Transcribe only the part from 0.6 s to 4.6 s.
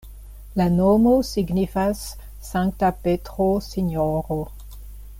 La nomo signifas Sankta Petro-Sinjoro.